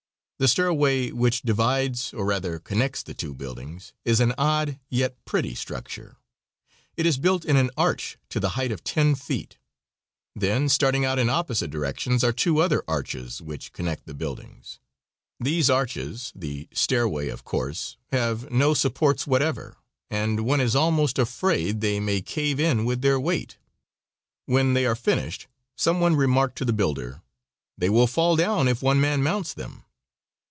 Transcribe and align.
The 0.43 0.47
stairway 0.47 1.11
which 1.11 1.43
divides, 1.43 2.15
or 2.15 2.25
rather 2.25 2.57
connects, 2.57 3.03
the 3.03 3.13
two 3.13 3.35
buildings 3.35 3.93
is 4.03 4.19
an 4.19 4.33
odd 4.39 4.79
yet 4.89 5.23
pretty 5.23 5.53
structure. 5.53 6.17
It 6.97 7.05
is 7.05 7.19
built 7.19 7.45
in 7.45 7.57
an 7.57 7.69
arch 7.77 8.17
to 8.29 8.39
the 8.39 8.49
height 8.57 8.71
of 8.71 8.83
ten 8.83 9.13
feet. 9.13 9.59
Then 10.35 10.67
starting 10.67 11.05
out 11.05 11.19
in 11.19 11.29
opposite 11.29 11.69
directions 11.69 12.23
are 12.23 12.31
two 12.31 12.57
other 12.57 12.83
arches, 12.87 13.39
which 13.39 13.71
connect 13.71 14.07
the 14.07 14.15
buildings. 14.15 14.79
These 15.39 15.69
arches 15.69 16.33
the 16.35 16.67
stairway, 16.73 17.29
of 17.29 17.43
course 17.43 17.97
have 18.11 18.49
no 18.49 18.73
supports 18.73 19.27
whatever, 19.27 19.77
and 20.09 20.43
one 20.43 20.59
is 20.59 20.75
almost 20.75 21.19
afraid 21.19 21.81
they 21.81 21.99
may 21.99 22.19
cave 22.19 22.59
in 22.59 22.83
with 22.83 23.03
their 23.03 23.19
weight. 23.19 23.59
When 24.47 24.73
they 24.73 24.87
were 24.87 24.95
finished 24.95 25.45
some 25.75 25.99
one 26.01 26.15
remarked 26.15 26.57
to 26.57 26.65
the 26.65 26.73
builder, 26.73 27.21
"They 27.77 27.91
will 27.91 28.07
fall 28.07 28.35
down 28.35 28.67
if 28.67 28.81
one 28.81 28.99
man 28.99 29.21
mounts 29.21 29.53
them." 29.53 29.83